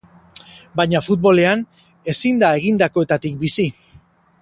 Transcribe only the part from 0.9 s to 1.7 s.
futbolean